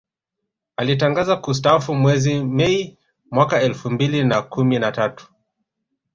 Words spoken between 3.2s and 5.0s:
mwaka elfu mbili na kumi na